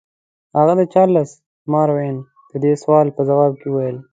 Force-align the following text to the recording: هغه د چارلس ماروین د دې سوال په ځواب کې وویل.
هغه 0.57 0.73
د 0.79 0.81
چارلس 0.93 1.29
ماروین 1.71 2.17
د 2.49 2.51
دې 2.63 2.73
سوال 2.81 3.07
په 3.15 3.21
ځواب 3.29 3.53
کې 3.61 3.67
وویل. 3.69 3.97